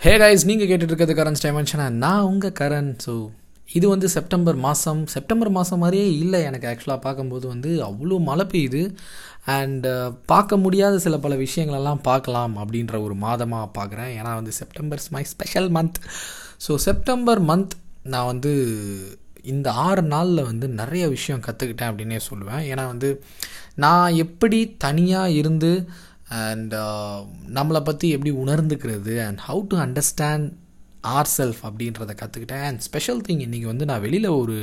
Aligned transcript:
Hey 0.00 0.10
guys 0.20 0.44
நீங்கள் 0.48 0.68
கேட்டுட்டு 0.70 0.92
இருக்கிறது 0.92 1.14
கரண்ட் 1.18 1.40
டைமென்ஷனா 1.44 1.86
நான் 2.02 2.26
உங்கள் 2.28 2.52
கரண் 2.58 2.90
ஸோ 3.04 3.14
இது 3.68 3.86
வந்து 3.88 4.08
செப்டம்பர் 4.14 4.58
மாதம் 4.66 5.00
செப்டம்பர் 5.14 5.50
மாதம் 5.56 5.80
மாதிரியே 5.84 6.04
இல்லை 6.18 6.40
எனக்கு 6.48 6.68
ஆக்சுவலாக 6.70 7.00
பார்க்கும்போது 7.06 7.46
வந்து. 7.48 7.70
அவ்வளோ 7.88 8.18
மழை 8.28 8.44
பெய்யுது. 8.52 8.82
அண்டு 9.54 9.90
uh, 9.94 10.08
பார்க்க 10.26 10.56
முடியாத 10.56 10.94
சில 10.98 11.18
பல 11.18 11.36
விஷயங்களெல்லாம் 11.36 12.00
பார்க்கலாம் 12.02 12.54
அப்படின்ற 12.56 12.94
ஒரு 13.06 13.16
மாதமாக 13.26 13.68
பார்க்குறேன். 13.78 14.12
ஏன்னா 14.18 14.34
வந்து 14.34 14.54
September's 14.60 15.08
my 15.16 15.24
special 15.32 15.68
month 15.78 15.98
so 16.66 16.74
September 16.86 17.42
month 17.50 17.74
நான் 18.14 18.30
வந்து 18.32 18.52
இந்த 19.44 19.68
ஆறு 19.86 20.04
நாளில் 20.14 20.48
வந்து 20.50 20.68
நிறைய 20.80 21.04
விஷயம் 21.08 21.44
கற்றுக்கிட்டேன் 21.46 21.90
அப்படின்னே 21.90 22.20
சொல்லுவேன். 22.30 22.62
ஏன்னா 22.72 22.84
வந்து 22.86 23.10
நான் 23.84 24.18
எப்படி 24.26 24.60
தனியாக 24.86 25.36
இருந்து 25.40 25.72
அண்ட் 26.46 26.72
uh, 26.74 27.18
நம்மளை 27.56 27.80
பற்றி 27.80 28.06
எப்படி 28.14 28.32
உணர்ந்துக்கிறது 28.44 29.14
and 29.26 29.40
how 29.48 29.62
to 29.70 29.76
understand 29.84 30.48
our 31.16 31.30
self 31.36 31.60
அப்படின்றத 31.68 32.14
கற்றுக்கிட்டேன் 32.20 32.64
அண்ட் 32.68 32.82
ஸ்பெஷல் 32.88 33.22
திங் 33.26 33.42
இன்றைக்கி 33.46 33.68
வந்து 33.72 33.88
நான் 33.90 34.04
வெளியில் 34.06 34.28
ஒரு 34.42 34.58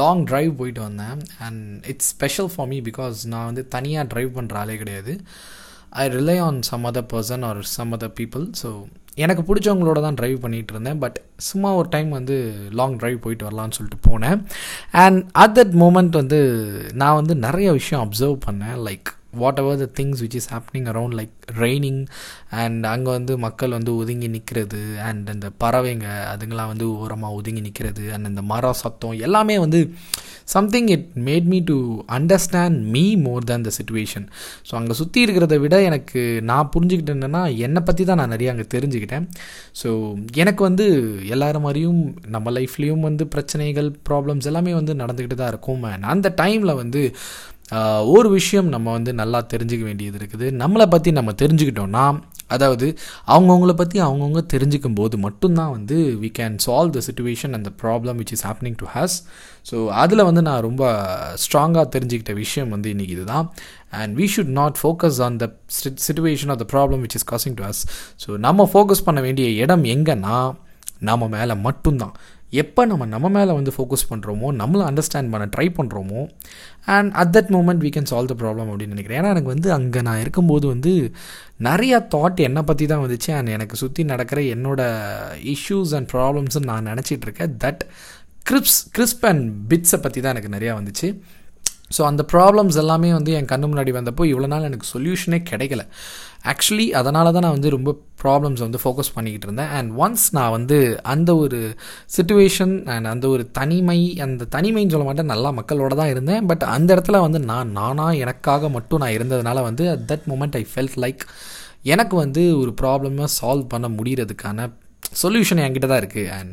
லாங் 0.00 0.22
ட்ரைவ் 0.30 0.52
போயிட்டு 0.60 0.82
வந்தேன். 0.88 1.20
And 1.46 1.64
it's 1.92 2.10
special 2.14 2.50
for 2.54 2.68
me 2.72 2.78
because 2.88 3.18
நான் 3.32 3.48
வந்து 3.50 3.62
தனியாக 3.74 4.08
ட்ரைவ் 4.12 4.30
பண்ணுற 4.38 4.56
ஆளே 4.62 4.76
கிடையாது. 4.82 5.12
I 6.02 6.04
rely 6.16 6.38
on 6.46 6.58
some 6.70 6.84
other 6.90 7.08
person 7.12 7.44
or 7.50 7.60
some 7.76 7.94
other 7.96 8.16
people 8.20 8.44
so 8.62 8.70
எனக்கு 9.24 9.42
பிடிச்சவங்களோட 9.48 10.00
தான் 10.06 10.18
ட்ரைவ் 10.20 10.36
பண்ணிகிட்டு 10.42 10.72
இருந்தேன். 10.74 11.00
பட் 11.04 11.16
சும்மா 11.48 11.70
ஒரு 11.78 11.88
டைம் 11.94 12.10
வந்து 12.18 12.36
லாங் 12.80 12.98
ட்ரைவ் 13.00 13.18
போயிட்டு 13.24 13.46
வரலான்னு 13.48 13.76
சொல்லிட்டு 13.78 14.00
போனேன். 14.10 14.38
அண்ட் 15.04 15.18
அட் 15.44 15.56
தட் 15.58 15.74
மூமெண்ட் 15.82 16.20
வந்து 16.22 16.40
நான் 17.02 17.18
வந்து 17.20 17.36
நிறைய 17.46 17.70
விஷயம் 17.80 18.04
அப்சர்வ் 18.06 18.38
பண்ணேன். 18.46 18.78
Like 18.88 19.10
whatever 19.58 19.78
the 19.82 19.88
things 19.98 20.22
which 20.24 20.36
is 20.40 20.48
happening 20.54 20.88
around 20.92 21.16
like 21.20 21.34
raining 21.58 22.00
and 22.50 22.86
அங்கே 22.86 23.10
வந்து 23.10 23.38
மக்கள் 23.38 23.70
வந்து 23.70 23.96
ஒதுங்கி 23.96 24.28
நிற்கிறது 24.28 24.82
அண்ட் 25.08 25.30
அந்த 25.30 25.50
பறவைங்க 25.64 26.08
அதுங்கெல்லாம் 26.32 26.66
வந்து 26.66 26.88
ஓரமாக 26.96 27.34
ஒதுங்கி 27.34 27.60
நிற்கிறது 27.60 28.12
அண்ட் 28.12 28.26
அந்த 28.26 28.42
மரம் 28.42 28.72
சத்தம் 28.72 29.12
எல்லாமே 29.12 29.58
வந்து 29.58 29.80
something 30.44 30.88
it 30.88 31.08
made 31.26 31.44
me 31.44 31.58
to 31.64 31.76
understand 32.08 32.78
me 32.94 33.16
more 33.16 33.44
than 33.44 33.62
the 33.62 33.70
situation 33.78 34.26
so 34.70 34.72
அங்கே 34.74 34.92
சுற்றி 34.92 35.26
இருக்கிறத 35.26 35.58
விட 35.60 35.82
எனக்கு 35.82 36.40
நான் 36.50 36.70
புரிஞ்சுக்கிட்டேன்னா 36.76 37.56
என்னை 37.56 37.82
பற்றி 37.82 38.04
தான் 38.04 38.16
நான் 38.16 38.28
நிறைய 38.28 38.52
அங்கே 38.52 38.66
தெரிஞ்சுக்கிட்டேன். 38.78 39.26
ஸோ 39.82 39.88
எனக்கு 40.34 40.62
வந்து 40.62 40.86
எல்லாரும் 41.28 41.62
மாதிரியும் 41.62 42.00
நம்ம 42.26 42.50
லைஃப்லேயும் 42.50 43.00
வந்து 43.00 43.26
பிரச்சனைகள் 43.26 43.96
ப்ராப்ளம்ஸ் 44.08 44.48
எல்லாமே 44.50 44.74
வந்து 44.74 44.94
நடந்துக்கிட்டு 44.94 45.34
தான் 45.34 45.48
இருக்கும். 45.48 45.82
அண்ட் 45.84 46.04
அந்த 46.04 46.34
டைமில் 46.36 46.74
வந்து 46.74 47.02
ஒரு 48.14 48.28
விஷயம் 48.38 48.68
நம்ம 48.74 48.86
வந்து 48.96 49.10
நல்லா 49.20 49.40
தெரிஞ்சுக்க 49.52 49.84
வேண்டியது 49.88 50.16
இருக்குது. 50.20 50.46
நம்மளை 50.62 50.86
பற்றி 50.94 51.10
நம்ம 51.18 51.32
தெரிஞ்சுக்கிட்டோன்னா 51.42 52.04
அதாவது 52.54 52.86
அவங்கவுங்கள 53.32 53.72
பற்றி 53.80 53.98
அவங்கவுங்க 54.06 54.40
தெரிஞ்சுக்கும் 54.52 54.96
போது 55.00 55.16
மட்டும்தான் 55.24 55.72
வந்து 55.74 55.96
we 56.22 56.30
can 56.38 56.56
solve 56.64 56.94
the 56.96 57.00
situation 57.08 57.52
அந்த 57.58 57.70
problem 57.82 58.18
which 58.20 58.32
is 58.36 58.44
happening 58.48 58.78
to 58.80 58.86
us 58.94 59.16
so 59.70 59.76
அதில் 60.02 60.26
வந்து 60.28 60.42
நான் 60.48 60.64
ரொம்ப 60.68 60.82
ஸ்ட்ராங்காக 61.44 61.86
தெரிஞ்சுக்கிட்ட 61.96 62.34
விஷயம் 62.40 62.72
வந்து 62.76 62.88
இன்றைக்கி 62.94 63.14
இதுதான். 63.18 63.46
And 64.00 64.18
we 64.20 64.26
should 64.34 64.52
not 64.60 64.80
focus 64.82 65.20
on 65.28 65.38
the 65.44 65.48
situation 66.08 66.52
of 66.54 66.60
the 66.64 66.66
problem 66.74 67.04
which 67.06 67.16
is 67.20 67.28
causing 67.32 67.56
to 67.60 67.66
us 67.68 67.84
so 68.24 68.38
நம்ம 68.48 68.68
ஃபோக்கஸ் 68.74 69.06
பண்ண 69.08 69.22
வேண்டிய 69.28 69.48
இடம் 69.64 69.86
எங்கன்னா 69.94 70.38
நம்ம 71.08 71.28
மேலே 71.36 71.54
மட்டும்தான். 71.68 72.14
எப்போ 72.50 72.84
நம்ம 72.86 73.06
நம்ம 73.06 73.28
மேலே 73.28 73.52
வந்து 73.52 73.72
ஃபோக்கஸ் 73.76 74.06
பண்ணுறோமோ 74.10 74.48
நம்மளை 74.60 74.84
அண்டர்ஸ்டாண்ட் 74.90 75.30
பண்ண 75.32 75.44
ட்ரை 75.56 75.66
பண்ணுறோமோ 75.78 76.20
and 76.96 77.12
at 77.12 77.32
that 77.36 77.50
moment 77.56 77.82
we 77.84 77.90
can 77.96 78.10
solve 78.10 78.30
the 78.32 78.36
problem 78.42 78.70
அப்படின்னு 78.70 78.94
நினைக்கிறேன். 78.96 79.20
ஏன்னா 79.20 79.32
எனக்கு 79.34 79.52
வந்து 79.54 79.72
அங்கே 79.72 80.00
நான் 80.00 80.20
இருக்கும்போது 80.20 80.66
வந்து 80.66 80.92
நிறையா 81.68 81.98
தாட் 82.14 82.40
என்னை 82.48 82.62
பற்றி 82.62 82.86
தான் 82.86 83.02
வந்துச்சு. 83.06 83.30
அண்ட் 83.38 83.48
எனக்கு 83.48 83.76
சுற்றி 83.76 84.04
நடக்கிற 84.04 84.40
என்னோட 84.54 84.80
இஷ்யூஸ் 85.54 85.94
அண்ட் 85.98 86.10
ப்ராப்ளம்ஸும் 86.12 86.68
நான் 86.72 86.86
நினச்சிட்டு 86.86 87.26
இருக்கேன். 87.28 87.54
தட் 87.66 87.82
கிரிப்ஸ் 88.50 88.80
கிறிஸ்ப் 88.98 89.26
அண்ட் 89.32 89.72
பிட்ஸை 89.72 90.00
பற்றி 90.02 90.20
தான் 90.20 90.34
எனக்கு 90.36 90.56
நிறையா 90.58 90.74
வந்துச்சு. 90.80 91.08
ஸோ 91.96 92.02
அந்த 92.08 92.22
ப்ராப்ளம்ஸ் 92.32 92.76
எல்லாமே 92.82 93.08
வந்து 93.16 93.30
என் 93.38 93.48
கண்ணு 93.52 93.68
முன்னாடி 93.70 93.92
வந்தப்போ 93.96 94.24
இவ்வளோ 94.32 94.48
நாள் 94.52 94.66
எனக்கு 94.68 94.86
சொல்யூஷனே 94.94 95.38
கிடைக்கல. 95.50 95.82
ஆக்சுவலி 96.52 96.86
அதனால 97.00 97.32
தான் 97.34 97.44
நான் 97.46 97.56
வந்து 97.56 97.72
ரொம்ப 97.74 97.90
ப்ராப்ளம்ஸ் 98.22 98.62
வந்து 98.66 98.80
ஃபோக்கஸ் 98.82 99.12
பண்ணிக்கிட்டு 99.16 99.46
இருந்தேன். 99.48 99.72
அண்ட் 99.78 99.90
ஒன்ஸ் 100.02 100.26
நான் 100.36 100.54
வந்து 100.56 100.78
அந்த 101.14 101.30
ஒரு 101.44 101.58
சுச்சுவேஷன் 102.16 102.74
அண்ட் 102.94 103.10
அந்த 103.12 103.28
ஒரு 103.34 103.44
தனிமை 103.58 103.98
அந்த 104.26 104.48
தனிமைன்னு 104.56 104.94
சொல்ல 104.94 105.08
மாட்டேன் 105.08 105.32
நல்லா 105.34 105.52
மக்களோட 105.58 105.94
தான் 106.00 106.12
இருந்தேன். 106.14 106.46
பட் 106.52 106.64
அந்த 106.76 106.88
இடத்துல 106.96 107.20
வந்து 107.26 107.40
நான் 107.52 107.72
நானாக 107.80 108.20
எனக்காக 108.24 108.70
மட்டும் 108.76 109.02
நான் 109.04 109.16
இருந்ததுனால 109.18 109.62
வந்து 109.68 109.86
at 109.94 110.06
that 110.12 110.28
moment 110.32 110.58
I 110.60 110.64
felt 110.72 111.00
like 111.06 111.24
எனக்கு 111.94 112.14
வந்து 112.24 112.44
ஒரு 112.62 112.72
ப்ராப்ளமாக 112.80 113.34
சால்வ் 113.38 113.72
பண்ண 113.74 113.88
முடிகிறதுக்கான 113.98 114.68
சொல்யூஷன் 115.12 115.58
என்கிட்ட 115.58 115.86
தான் 115.86 116.02
இருக்குது 116.02 116.30
and 116.30 116.52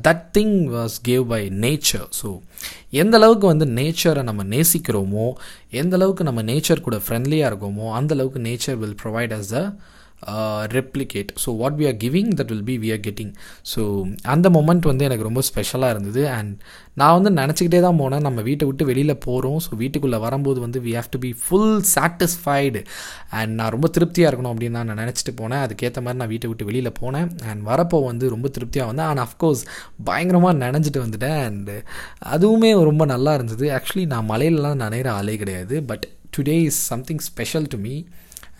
that 0.00 0.24
thing 0.32 0.56
was 0.68 0.96
gave 1.02 1.24
by 1.24 1.42
nature 1.60 2.06
so 2.22 2.30
எந்த 2.90 3.16
அளவுக்கு 3.16 3.46
வந்து 3.46 3.66
நேச்சரை 3.76 4.22
நம்ம 4.22 4.44
நேசிக்கிறோமோ 4.44 5.26
எந்த 5.72 5.94
அளவுக்கு 5.96 6.24
நம்ம 6.24 6.42
நேச்சர் 6.42 6.80
கூட 6.80 6.96
ஃப்ரெண்ட்லியாக 6.96 7.50
இருக்கோமோ 7.52 7.88
அந்த 7.92 8.14
அளவுக்கு 8.14 8.40
nature 8.40 8.76
will 8.76 8.98
provide 9.02 9.32
us 9.32 9.48
the 9.48 9.60
replicate 10.76 11.30
so 11.42 11.50
what 11.60 11.78
we 11.80 11.86
are 11.90 11.98
giving 12.04 12.30
that 12.38 12.50
will 12.52 12.66
be 12.70 12.76
we 12.84 12.90
are 12.96 13.02
getting 13.06 13.32
so 13.72 13.82
அந்த 14.34 14.46
மொமெண்ட் 14.56 14.88
வந்து 14.90 15.06
எனக்கு 15.08 15.26
ரொம்ப 15.28 15.42
ஸ்பெஷலாக 15.48 15.94
இருந்தது. 15.94 16.22
அண்ட் 16.36 16.52
நான் 17.00 17.16
வந்து 17.18 17.30
நினச்சிக்கிட்டே 17.40 17.80
தான் 17.86 17.98
போனேன். 18.02 18.24
நம்ம 18.26 18.40
வீட்டை 18.48 18.64
விட்டு 18.68 18.84
வெளியில் 18.90 19.14
போகிறோம் 19.26 19.58
ஸோ 19.66 19.70
வீட்டுக்குள்ளே 19.82 20.18
வரும்போது 20.26 20.58
வந்து 20.66 20.78
we 20.86 20.92
have 20.98 21.10
to 21.14 21.20
be 21.24 21.32
full 21.44 21.74
satisfied 21.94 22.82
and 23.38 23.52
நான் 23.60 23.72
ரொம்ப 23.76 23.88
திருப்தியாக 23.96 24.30
இருக்கணும் 24.30 24.52
அப்படின்னு 24.54 24.78
தான் 24.80 24.88
நான் 24.90 25.02
நினச்சிட்டு 25.04 25.34
போனேன். 25.40 25.62
அதுக்கேற்ற 25.66 26.00
மாதிரி 26.04 26.20
நான் 26.22 26.32
வீட்டை 26.34 26.48
விட்டு 26.52 26.68
வெளியில் 26.70 26.92
போனேன். 27.00 27.28
அண்ட் 27.50 27.62
வரப்போ 27.70 28.00
வந்து 28.10 28.28
ரொம்ப 28.36 28.48
திருப்தியாக 28.56 28.90
வந்தேன். 28.92 29.08
அண்ட் 29.12 29.24
அஃப்கோர்ஸ் 29.26 29.64
பயங்கரமாக 30.10 30.54
நினைஞ்சிட்டு 30.64 31.04
வந்துட்டேன். 31.06 31.40
அண்டு 31.48 31.76
அதுவுமே 32.36 32.72
ரொம்ப 32.90 33.04
நல்லா 33.14 33.34
இருந்தது. 33.40 33.66
ஆக்சுவலி 33.78 34.06
நான் 34.14 34.30
மலையிலலாம் 34.32 34.82
நினைகிற 34.84 35.10
ஆளே 35.18 35.36
கிடையாது. 35.42 35.76
But 35.92 36.06
today 36.36 36.56
is 36.70 36.80
something 36.92 37.22
special 37.28 37.68
to 37.74 37.78
me 37.86 37.94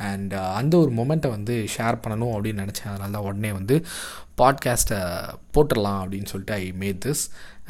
and 0.08 0.32
uh, 0.32 0.50
அந்த 0.54 0.74
ஒரு 0.78 0.90
மொமெண்ட்டை 0.92 1.30
வந்து 1.30 1.54
ஷேர் 1.76 2.00
பண்ணணும் 2.02 2.32
அப்படின்னு 2.34 2.62
நினச்சேன். 2.64 2.90
அதனால 2.92 3.10
தான் 3.10 3.26
உடனே 3.28 3.50
வந்து 3.52 3.76
பாட்காஸ்ட்டை 4.38 5.00
போட்டுடலாம் 5.54 6.00
அப்படின்னு 6.02 6.30
சொல்லிட்டு 6.32 6.54
I 6.54 6.66
made 6.82 7.00
this 7.06 7.24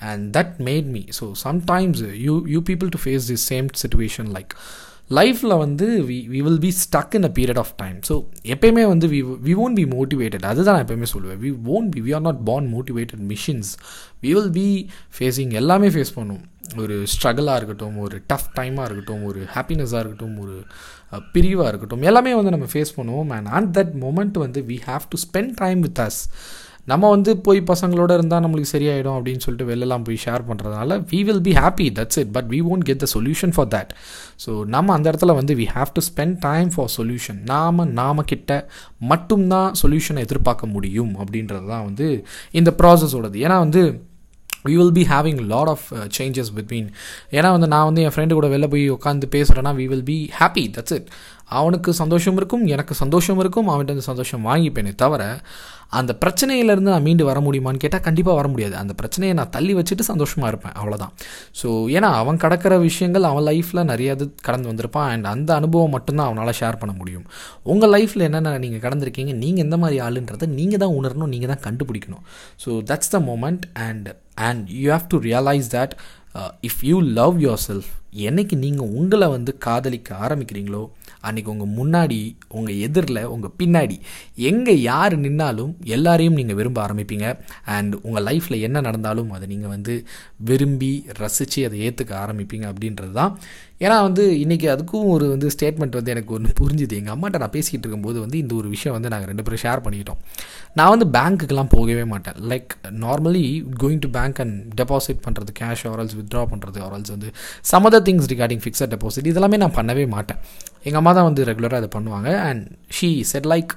and 0.09 0.25
that 0.37 0.55
made 0.69 0.89
me 0.97 1.03
so 1.19 1.27
sometimes 1.45 2.03
you 2.27 2.35
you 2.55 2.61
people 2.71 2.91
to 2.97 3.01
face 3.05 3.27
this 3.33 3.47
same 3.53 3.69
situation 3.83 4.31
like 4.37 4.55
லைஃப்பில் 5.19 5.55
வந்து 5.63 5.87
we 6.09 6.17
we 6.33 6.41
will 6.47 6.61
be 6.65 6.71
stuck 6.83 7.15
in 7.19 7.27
a 7.29 7.31
period 7.39 7.61
of 7.63 7.73
time 7.83 7.97
so 8.09 8.15
எப்பயுமே 8.55 8.85
வந்து 8.93 9.07
we 9.15 9.21
we 9.47 9.55
won't 9.65 9.79
be 9.81 9.85
motivated 9.95 10.45
அதுதான் 10.51 10.77
நான் 10.77 10.85
எப்பயுமே 10.87 11.09
சொல்லுவேன். 11.15 11.41
We 11.45 11.51
won't 11.77 11.91
be 11.95 12.03
we 12.07 12.13
are 12.19 12.25
not 12.29 12.41
born 12.51 12.69
motivated 12.77 13.25
machines 13.33 13.73
we 14.25 14.31
will 14.37 14.53
be 14.61 14.69
facing 15.19 15.53
எல்லாமே 15.63 15.91
face 15.97 16.15
பண்ணும். 16.19 16.43
ஒரு 16.83 16.97
ஸ்ட்ரகிளாக 17.13 17.59
இருக்கட்டும் 17.61 17.97
ஒரு 18.07 18.17
டஃப் 18.31 18.51
டைமாக 18.59 18.87
இருக்கட்டும் 18.89 19.23
ஒரு 19.31 19.41
ஹாப்பினஸ்ஸாக 19.55 20.03
இருக்கட்டும் 20.03 20.37
ஒரு 20.45 20.57
பிரிவாக 21.35 21.71
இருக்கட்டும் 21.73 22.05
எல்லாமே 22.11 22.33
வந்து 22.41 22.55
நம்ம 22.57 22.67
ஃபேஸ் 22.75 22.97
பண்ணுவோம். 22.99 23.31
அண்ட் 23.37 23.49
அட் 23.59 23.73
தட் 23.79 23.95
மொமெண்ட் 24.05 24.37
வந்து 24.47 24.63
we 24.69 24.77
have 24.91 25.07
to 25.13 25.19
spend 25.27 25.55
time 25.63 25.81
with 25.87 26.03
us 26.07 26.21
நம்ம 26.87 27.09
வந்து 27.11 27.31
போய் 27.39 27.61
பசங்களோட 27.65 28.11
இருந்தால் 28.13 28.43
நம்மளுக்கு 28.45 28.71
சரியாயிடும் 28.73 29.17
அப்படின்னு 29.17 29.43
சொல்லிட்டு 29.45 29.69
வெளிலலாம் 29.71 30.05
போய் 30.05 30.21
ஷேர் 30.25 30.45
பண்ணுறதுனால 30.49 30.97
we 31.11 31.21
will 31.23 31.43
be 31.43 31.53
happy 31.59 31.87
that's 31.99 32.19
it 32.19 32.33
but 32.33 32.49
we 32.49 32.61
won't 32.71 32.87
get 32.87 33.03
the 33.05 33.09
solution 33.13 33.53
for 33.57 33.69
that 33.69 33.91
so 34.45 34.53
நம்ம 34.67 34.95
அந்த 34.95 35.07
இடத்துல 35.13 35.35
வந்து 35.37 35.55
we 35.55 35.67
have 35.73 35.91
to 35.95 36.05
spend 36.09 36.37
time 36.41 36.71
for 36.75 36.91
solution 36.97 37.41
நாம் 37.47 37.83
நாம 37.95 38.25
கிட்ட 38.25 38.53
மட்டும்தான் 39.07 39.73
சொல்யூஷனை 39.83 40.23
எதிர்பார்க்க 40.23 40.67
முடியும் 40.69 41.13
அப்படின்றது 41.19 41.67
தான் 41.67 41.85
வந்து 41.85 42.09
இந்த 42.53 42.73
ப்ராசஸோடது 42.81 43.43
ஏன்னா 43.43 43.59
வந்து 43.59 43.83
we 44.65 44.75
will 44.77 44.93
be 44.93 45.05
having 45.11 45.39
lot 45.49 45.69
of 45.69 45.85
changes 46.17 46.51
between 46.57 46.89
ஏன்னா 47.33 47.51
வந்து 47.51 47.69
நான் 47.69 47.87
வந்து 47.87 48.03
என் 48.03 48.15
ஃப்ரெண்டு 48.15 48.37
கூட 48.39 48.49
வெளில 48.49 48.67
போய் 48.69 48.85
உட்காந்து 48.91 49.29
பேசுகிறேன்னா 49.37 49.73
we 49.75 49.87
will 49.87 50.05
be 50.05 50.19
happy 50.41 50.65
that's 50.75 50.97
it 50.97 51.09
அவனுக்கு 51.59 51.91
சந்தோஷம் 52.03 52.37
இருக்கும் 52.41 52.65
எனக்கு 52.75 52.95
சந்தோஷம் 53.03 53.41
இருக்கும் 53.43 53.69
அவன்கிட்ட 53.73 53.95
வந்து 53.95 54.11
சந்தோஷம் 54.13 54.47
வாங்கிப்பேனே 54.49 54.93
தவிர 55.03 55.23
அந்த 55.99 56.13
பிரச்சனையிலேருந்து 56.23 56.93
நான் 56.95 57.07
மீண்டு 57.07 57.25
வர 57.29 57.39
முடியுமான்னு 57.47 57.81
கேட்டால் 57.85 58.05
கண்டிப்பாக 58.07 58.37
வர 58.39 58.49
முடியாது. 58.49 58.75
அந்த 58.83 58.93
பிரச்சனையை 59.01 59.33
நான் 59.39 59.51
தள்ளி 59.57 59.73
வச்சுட்டு 59.79 60.05
சந்தோஷமாக 60.11 60.51
இருப்பேன் 60.53 60.75
அவ்வளோதான் 60.81 61.13
ஸோ 61.61 61.69
ஏன்னா 61.97 62.09
அவன் 62.21 62.39
கடக்கிற 62.45 62.75
விஷயங்கள் 62.85 63.27
அவன் 63.31 63.47
லைஃப்பில் 63.49 63.83
நிறைய 63.85 64.15
இது 64.17 64.27
கடந்து 64.49 64.71
வந்திருப்பான் 64.71 65.09
அண்ட் 65.13 65.27
அந்த 65.33 65.51
அனுபவம் 65.55 65.95
மட்டும்தான் 65.97 66.29
அவனால் 66.31 66.59
ஷேர் 66.61 66.81
பண்ண 66.83 66.95
முடியும். 67.01 67.27
உங்கள் 67.73 67.93
லைஃப்பில் 67.97 68.27
என்னென்ன 68.29 68.57
நீங்கள் 68.67 68.85
கடந்திருக்கீங்க 68.87 69.35
நீங்கள் 69.43 69.65
எந்த 69.65 69.79
மாதிரி 69.85 69.99
ஆளுன்றதை 70.07 70.49
நீங்கள் 70.59 70.83
தான் 70.85 70.95
உணரணும் 70.99 71.33
நீங்கள் 71.35 71.53
தான் 71.55 71.65
கண்டுபிடிக்கணும். 71.67 72.25
So 72.65 72.71
that's 72.93 73.13
the 73.17 73.21
moment 73.31 73.67
and 73.89 74.09
and 74.49 74.65
you 74.83 74.89
have 74.93 75.09
to 75.15 75.21
realise 75.31 75.71
that 75.77 75.95
if 76.69 76.81
you 76.91 76.97
love 77.21 77.37
yourself 77.69 77.91
என்னைக்கு 78.29 78.57
நீங்கள் 78.65 78.93
உங்களை 79.01 79.27
வந்து 79.29 79.53
காதலிக்க 79.67 80.15
ஆரம்பிக்கிறீங்களோ 80.27 80.85
அன்றைக்கி 81.23 81.45
உங்கள் 81.45 81.73
முன்னாடி 81.81 82.19
உங்கள் 82.49 82.79
எதிரில் 82.79 83.25
உங்கள் 83.25 83.55
பின்னாடி 83.59 83.97
எங்கே 84.37 84.81
யார் 84.81 85.19
நின்னாலும் 85.19 85.77
எல்லாரையும் 85.85 86.35
நீங்கள் 86.35 86.57
விரும்ப 86.57 86.87
ஆரம்பிப்பீங்க. 86.87 87.27
அண்ட் 87.65 87.95
உங்கள் 88.03 88.25
லைஃப்பில் 88.25 88.61
என்ன 88.61 88.81
நடந்தாலும் 88.81 89.31
அதை 89.31 89.49
நீங்கள் 89.49 89.69
வந்து 89.69 90.05
விரும்பி 90.45 91.05
ரசித்து 91.19 91.67
அதை 91.67 91.81
ஏற்றுக்க 91.81 92.15
ஆரம்பிப்பீங்க 92.25 92.67
அப்படின்றது 92.73 93.13
தான் 93.13 93.39
ஏன்னா 93.85 93.97
வந்து 94.07 94.25
இன்றைக்கி 94.45 94.67
அதுக்கும் 94.73 95.07
ஒரு 95.15 95.27
வந்து 95.33 95.49
ஸ்டேட்மெண்ட் 95.55 95.95
வந்து 95.99 96.13
எனக்கு 96.15 96.33
ஒன்று 96.37 96.51
புரிஞ்சுது. 96.61 96.95
எங்கள் 97.01 97.15
அம்மாட்ட 97.15 97.39
நான் 97.43 97.53
பேசிக்கிட்டு 97.55 97.85
இருக்கும்போது 97.85 98.19
வந்து 98.25 98.37
இந்த 98.43 98.53
ஒரு 98.61 98.69
விஷயம் 98.75 98.95
வந்து 98.97 99.11
நாங்கள் 99.13 99.31
ரெண்டு 99.31 99.45
பேரும் 99.47 99.63
ஷேர் 99.65 99.83
பண்ணிக்கிட்டோம். 99.85 100.21
நான் 100.79 100.93
வந்து 100.95 101.07
பேங்க்குக்கெலாம் 101.17 101.73
போகவே 101.77 102.05
மாட்டேன். 102.13 102.39
Like 102.51 102.73
normally 103.05 103.45
going 103.83 104.03
to 104.07 104.11
bank 104.19 104.41
and 104.45 104.57
deposit 104.81 105.23
பண்ணுறது 105.27 105.55
கேஷ் 105.61 105.85
ஆரல்ஸ் 105.93 106.17
வித்ட்ரா 106.21 106.43
பண்ணுறது 106.55 106.81
ஆரல்ஸ் 106.89 107.13
வந்து 107.17 107.31
some 107.73 107.89
other 107.91 108.07
things 108.09 108.31
regarding 108.35 108.65
fixed 108.65 108.93
deposit 108.97 109.31
இதெல்லாமே 109.33 109.61
நான் 109.65 109.77
பண்ணவே 109.81 110.07
மாட்டேன். 110.17 110.41
எங்கள் 110.89 111.03
அம்மா 111.03 111.15
தான் 111.19 111.29
வந்து 111.31 111.45
ரெகுலராக 111.51 111.81
அதை 111.83 111.91
பண்ணுவாங்க. 111.97 112.31
அண்ட் 112.49 112.67
ஷீ 112.99 113.11
செட் 113.33 113.49
லைக் 113.55 113.73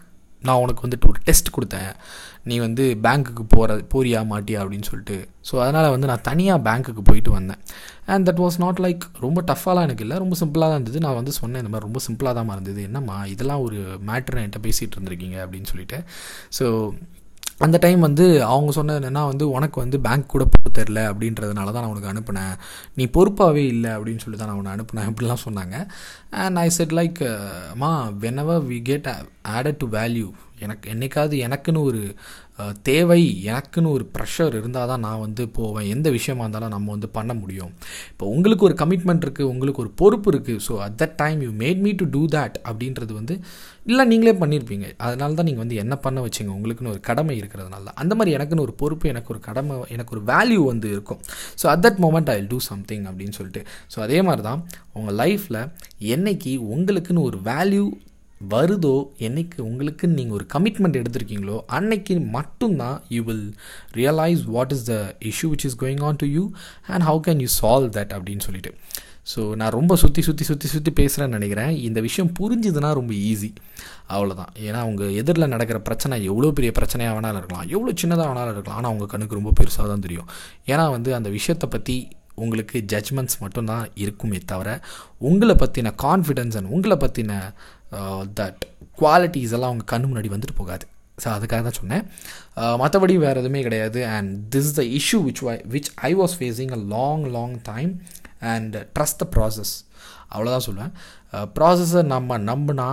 நான் 0.48 0.62
உனக்கு 0.64 0.86
வந்துட்டு 0.86 1.10
ஒரு 1.12 1.20
டெஸ்ட் 1.28 1.50
கொடுத்தேன். 1.56 1.92
நீ 2.50 2.56
வந்து 2.66 2.84
பேங்க்குக்கு 3.06 3.44
போகிற 3.56 3.76
போறியா 3.94 4.22
மாட்டியா 4.32 4.62
அப்படின்னு 4.64 4.88
சொல்லிட்டு. 4.90 5.18
ஸோ 5.50 5.54
அதனால் 5.64 5.90
வந்து 5.90 6.10
நான் 6.12 6.26
தனியாக 6.30 6.64
பேங்க்குக்கு 6.68 7.04
போயிட்டு 7.10 7.32
வந்தேன். 7.32 7.62
And 8.06 8.28
that 8.30 8.42
was 8.44 8.60
not 8.64 8.82
like 8.86 9.04
ரொம்ப 9.26 9.42
டஃப்பாலாம் 9.52 9.88
எனக்கு 9.88 10.06
இல்லை. 10.06 10.18
ரொம்ப 10.24 10.36
சிம்பிளாக 10.42 10.70
தான் 10.70 10.80
இருந்தது. 10.80 11.00
நான் 11.06 11.20
வந்து 11.22 11.34
சொன்னேன் 11.40 11.62
இந்த 11.64 11.72
மாதிரி 11.74 11.88
ரொம்ப 11.90 12.02
சிம்பிளாக 12.08 12.36
தான் 12.40 12.56
இருந்தது. 12.58 12.82
என்னம்மா 12.90 13.18
இதெல்லாம் 13.34 13.64
ஒரு 13.68 13.80
மேட்ரு 14.10 14.42
என்கிட்ட 14.44 14.62
பேசிகிட்டு 14.68 14.98
இருந்திருக்கீங்க 14.98 15.40
அப்படின்னு 15.46 15.72
சொல்லிட்டு. 15.74 16.00
ஸோ 16.60 16.68
அந்த 17.66 17.78
டைம் 17.84 18.02
வந்து 18.06 18.26
அவங்க 18.44 18.72
சொன்னது 18.78 18.98
என்னென்னா 19.00 19.24
வந்து 19.32 19.46
உனக்கு 19.58 19.78
வந்து 19.82 19.98
பேங்க் 20.06 20.32
கூட 20.34 20.46
போக 20.54 20.70
தெரில 20.78 21.02
அப்படின்றதுனால 21.12 21.72
தான் 21.76 21.84
நான் 21.84 21.94
உனக்கு 21.94 22.12
அனுப்புனேன். 22.14 22.56
நீ 22.96 23.04
பொறுப்பாகவே 23.18 23.64
இல்லை 23.74 23.92
அப்படின்னு 23.98 24.24
சொல்லி 24.24 24.40
தான் 24.40 24.50
நான் 24.52 24.60
உன்னை 24.62 24.74
அனுப்புனேன் 24.76 25.10
அப்படிலாம் 25.12 25.44
சொன்னாங்க. 25.48 25.76
அண்ட் 26.44 26.58
ஐ 26.58 26.70
செட் 26.78 26.96
லைக் 27.00 27.22
மா 27.84 27.92
whenever 28.44 28.66
we 28.72 28.80
get 28.82 29.10
added 29.58 29.80
to 29.84 29.88
value 29.98 30.28
எனக்கு 30.68 30.88
என்னைக்காவது 30.96 31.36
எனக்குன்னு 31.48 31.82
ஒரு 31.90 32.02
தேவை 32.88 33.22
எனக்குன்னு 33.52 33.94
ஒரு 33.98 34.06
ப்ரெஷர் 34.16 34.54
இருந்தால் 34.58 34.90
தான் 34.90 35.04
நான் 35.06 35.22
வந்து 35.24 35.44
போவேன். 35.56 35.88
எந்த 35.94 36.08
விஷயமா 36.16 36.44
இருந்தாலும் 36.44 36.74
நம்ம 36.74 36.92
வந்து 36.96 37.08
பண்ண 37.16 37.32
முடியும். 37.40 37.72
இப்போ 38.12 38.26
உங்களுக்கு 38.34 38.68
ஒரு 38.68 38.76
கமிட்மெண்ட் 38.82 39.24
இருக்குது 39.26 39.50
உங்களுக்கு 39.54 39.82
ஒரு 39.84 39.92
பொறுப்பு 40.02 40.28
இருக்குது 40.34 40.62
so 40.68 40.74
at 40.86 40.98
that 41.02 41.16
time 41.22 41.40
you 41.46 41.52
made 41.64 41.82
me 41.86 41.92
to 42.02 42.08
do 42.16 42.22
that 42.36 42.58
அப்படின்றது 42.70 43.12
வந்து 43.20 43.36
இல்லை 43.92 44.04
நீங்களே 44.12 44.34
பண்ணியிருப்பீங்க 44.44 44.86
அதனால 45.08 45.34
தான் 45.40 45.50
நீங்கள் 45.50 45.64
வந்து 45.66 45.80
என்ன 45.84 45.96
பண்ண 46.06 46.20
வச்சிங்க? 46.28 46.52
உங்களுக்குன்னு 46.58 46.94
ஒரு 46.96 47.02
கடமை 47.10 47.34
இருக்கிறதுனால 47.42 47.84
தான். 47.90 48.00
அந்த 48.04 48.14
மாதிரி 48.20 48.36
எனக்குன்னு 48.38 48.66
ஒரு 48.68 48.76
பொறுப்பு 48.84 49.12
எனக்கு 49.14 49.32
ஒரு 49.36 49.42
கடமை 49.50 49.76
எனக்கு 49.96 50.16
ஒரு 50.18 50.24
வேல்யூ 50.32 50.62
வந்து 50.72 50.90
இருக்கும். 50.96 51.22
So 51.62 51.68
at 51.74 51.84
that 51.88 52.02
moment 52.06 52.32
I 52.38 52.40
do 52.54 52.60
something 52.72 53.06
அப்படின்னு 53.12 53.38
சொல்லிட்டு. 53.40 53.64
ஸோ 53.96 54.00
அதே 54.08 54.22
மாதிரி 54.30 54.44
தான் 54.50 54.62
உங்கள் 55.00 55.20
லைஃப்பில் 55.24 55.62
என்னைக்கு 56.16 56.54
உங்களுக்குன்னு 56.76 57.28
ஒரு 57.30 57.40
வேல்யூ 57.52 57.86
வருதோ 58.52 58.96
என்னைக்கு 59.28 59.58
உங்களுக்குன்னு 59.70 60.18
நீங்கள் 60.20 60.38
ஒரு 60.38 60.46
கமிட்மெண்ட் 60.54 61.00
எடுத்திருக்கீங்களோ 61.00 61.58
அன்னைக்கு 61.78 62.16
மட்டும்தான் 62.36 62.98
you 63.16 63.24
will 63.24 63.48
realise 64.00 64.44
what 64.56 64.74
is 64.76 64.86
the 64.92 64.96
issue 65.30 65.50
which 65.54 65.66
is 65.70 65.80
going 65.84 66.04
on 66.10 66.20
to 66.24 66.28
you 66.36 66.44
and 66.88 67.06
how 67.10 67.22
can 67.28 67.42
you 67.46 67.50
solve 67.62 67.90
that 67.98 68.14
அப்படின்னு 68.18 68.46
சொல்லிட்டு. 68.48 68.72
ஸோ 69.34 69.42
நான் 69.60 69.74
ரொம்ப 69.78 69.96
சுற்றி 69.96 70.22
சுற்றி 70.22 70.46
சுற்றி 70.48 70.68
சுற்றி 70.68 70.92
பேசுகிறேன்னு 71.00 71.38
நினைக்கிறேன். 71.38 71.74
இந்த 71.88 72.00
விஷயம் 72.08 72.32
புரிஞ்சுதுன்னா 72.40 72.90
ரொம்ப 73.00 73.14
ஈஸி 73.30 73.52
அவ்வளோதான் 74.16 74.52
ஏன்னா 74.66 74.80
அவங்க 74.86 75.04
எதிரில் 75.20 75.52
நடக்கிற 75.54 75.80
பிரச்சனை 75.80 76.18
எவ்வளோ 76.32 76.50
பெரிய 76.58 76.72
பிரச்சனையாக 76.80 77.16
வேணாலும் 77.18 77.40
இருக்கலாம். 77.42 77.68
எவ்வளோ 77.76 77.94
சின்னதாக 78.02 78.28
வேணாலும் 78.32 78.54
இருக்கலாம். 78.56 78.80
ஆனால் 78.80 78.92
அவங்க 78.92 79.08
கண்ணுக்கு 79.14 79.40
ரொம்ப 79.40 79.54
பெருசாக 79.60 79.88
தான் 79.94 80.04
தெரியும். 80.08 80.28
ஏன்னா 80.72 80.88
வந்து 80.90 81.14
அந்த 81.20 81.32
விஷயத்தை 81.38 81.70
பற்றி 81.76 81.96
உங்களுக்கு 82.44 82.78
ஜட்ஜ்மெண்ட்ஸ் 82.92 83.40
மட்டும்தான் 83.40 83.86
இருக்குமே 84.04 84.40
தவிர 84.52 84.70
உங்களை 85.30 85.56
பற்றின 85.56 85.94
கான்ஃபிடென்ஸ் 86.06 86.56
அண்ட் 86.60 86.72
உங்களை 86.76 86.98
பற்றின 86.98 87.34
Uh, 87.98 88.22
தட் 88.40 88.62
குவாலிட்டிஸ் 89.02 89.54
எல்லாம் 89.56 89.72
அவங்க 89.72 89.86
கண்ணு 89.92 90.10
முன்னாடி 90.10 90.30
வந்துட்டு 90.34 90.58
போகாது. 90.60 90.86
ஸோ 91.24 91.28
அதுக்காக 91.36 91.62
தான் 91.68 91.80
சொன்னேன். 91.80 92.04
Uh, 92.62 92.76
மற்றபடி 92.82 93.16
வேறு 93.24 93.42
எதுவுமே 93.42 93.62
கிடையாது. 93.68 94.00
And 94.16 94.32
this 94.54 94.68
is 94.70 94.78
the 94.80 94.86
issue 95.00 95.20
which 95.28 95.42
which 95.74 95.90
I 96.10 96.12
was 96.22 96.36
facing 96.40 96.74
a 96.78 96.82
long 96.96 97.24
long 97.38 97.56
time 97.72 97.92
and 98.54 98.76
trust 98.98 99.20
the 99.24 99.28
process 99.36 99.74
அவ்வளோதான் 100.34 100.66
சொல்லுவேன் 100.68 100.94
ப்ராசஸை 101.58 102.02
நம்ம 102.14 102.38
நம்பினா 102.52 102.88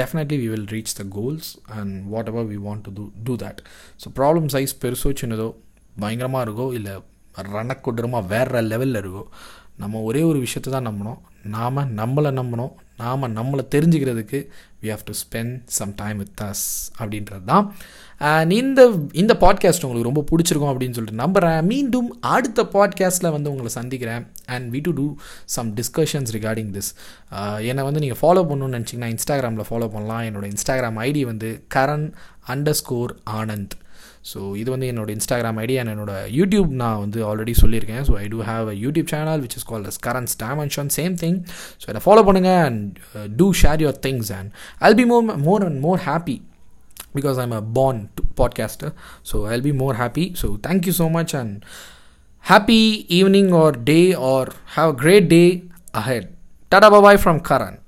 definitely 0.00 0.36
we 0.42 0.48
will 0.54 0.68
reach 0.74 0.94
the 1.00 1.04
goals 1.16 1.48
and 1.78 1.94
whatever 2.32 2.48
we 2.52 2.58
want 2.66 2.84
to 2.86 2.90
do 2.98 3.04
do 3.28 3.34
that 3.44 3.60
so 4.02 4.08
problem 4.18 4.48
size 4.54 4.74
பெருசோ 4.82 5.10
சின்னதோ 5.20 5.48
பயங்கரமாக 6.02 6.44
இருக்கோ 6.46 6.66
இல்லை 6.78 6.94
ரணக்கொடரமாக 7.54 8.28
வேறு 8.32 8.62
லெவலில் 8.72 9.00
இருக்கோ 9.02 9.24
நம்ம 9.82 10.00
ஒரே 10.00 10.22
ஒரு 10.30 10.38
விஷயத்தை 10.44 10.70
தான் 10.72 10.88
நம்பணும் 10.90 11.18
நாம் 11.56 11.88
நம்மளை 12.00 12.30
நம்பணும் 12.38 12.72
நாம் 12.98 13.36
நம்மளை 13.36 13.64
தெரிஞ்சுக்கிறதுக்கு 13.74 14.38
we 14.82 14.88
have 14.90 15.04
to 15.04 15.14
spend 15.20 15.60
some 15.66 15.92
time 15.96 16.16
with 16.16 16.40
us 16.40 16.64
அப்படின்றது 16.98 17.44
தான் 17.44 17.74
அண்ட் 18.18 18.52
இந்த 18.52 18.80
இந்த 19.12 19.36
பாட்காஸ்ட் 19.40 19.84
உங்களுக்கு 19.86 20.08
ரொம்ப 20.10 20.22
பிடிச்சிருக்கும் 20.30 20.70
அப்படின்னு 20.70 20.96
சொல்லிட்டு 20.98 21.22
நம்புகிறேன் 21.22 21.66
மீண்டும் 21.66 22.08
அடுத்த 22.20 22.62
பாட்காஸ்ட்டில் 22.62 23.30
வந்து 23.30 23.50
உங்களை 23.50 23.70
சந்திக்கிறேன். 23.70 24.26
And 24.46 24.74
we 24.74 24.80
to 24.82 24.92
do 24.92 25.06
some 25.44 25.74
discussions 25.74 26.32
regarding 26.36 26.72
this 26.76 26.90
என்னை 27.66 27.84
வந்து 27.84 28.00
நீங்கள் 28.00 28.20
ஃபாலோ 28.22 28.40
பண்ணணும்னு 28.48 28.78
நினச்சிங்கன்னா 28.78 29.10
இன்ஸ்டாகிராமில் 29.14 29.68
ஃபாலோ 29.70 29.88
பண்ணலாம். 29.88 30.22
என்னோடய 30.22 30.52
இன்ஸ்டாகிராம் 30.54 31.00
ஐடி 31.08 31.22
வந்து 31.22 31.50
Karan 31.74 32.12
under 32.48 32.80
score 32.80 33.14
Anand 33.30 33.76
so 34.32 34.56
இது 34.56 34.68
வந்து 34.70 34.86
என்னோடய 34.92 35.16
இன்ஸ்டாகிராம் 35.18 35.58
ஐடி 35.58 35.76
அண்ட் 35.80 35.92
என்னோட 35.94 36.14
யூடியூப் 36.30 36.70
நான் 36.70 36.98
வந்து 36.98 37.20
ஆல்ரெடி 37.30 37.54
சொல்லியிருக்கேன் 37.60 38.02
so 38.02 38.14
I 38.14 38.26
do 38.28 38.40
have 38.42 38.68
a 38.68 38.76
YouTube 38.84 39.08
channel 39.08 39.40
which 39.40 39.56
is 39.56 39.64
call 39.64 39.86
as 39.86 40.00
Karan's 40.06 40.36
dimension 40.38 40.90
same 40.98 41.14
thing 41.14 41.38
so 41.82 41.88
அதை 41.88 42.02
ஃபாலோ 42.06 42.24
பண்ணுங்கள் 42.28 42.62
and 42.64 42.98
do 43.36 43.52
share 43.52 43.80
your 43.80 44.00
things 44.02 44.32
and 44.32 44.50
I'll 44.80 44.94
be 44.94 45.04
more 45.04 45.36
more 45.38 45.64
and 45.64 45.80
more 45.80 46.02
happy 46.04 46.36
because 47.14 47.38
I'm 47.38 47.52
a 47.52 47.62
born 47.78 47.98
podcaster 48.34 48.92
so 49.32 49.48
I'll 49.50 49.62
be 49.62 49.72
more 49.72 49.96
happy 49.96 50.26
so 50.42 50.48
thank 50.68 50.82
you 50.86 50.92
so 50.92 51.08
much 51.08 51.32
and 51.34 51.52
happy 52.44 52.82
evening 53.10 53.48
or 53.52 53.70
or 53.88 54.14
or 54.32 54.44
have 54.76 54.94
great 54.94 55.28
day 55.28 55.44
day 55.44 55.62
ahead. 55.94 56.24
Tada 56.72 56.88
from 57.16 57.42
bye. 57.42 57.87